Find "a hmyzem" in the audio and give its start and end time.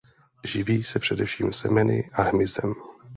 2.13-2.73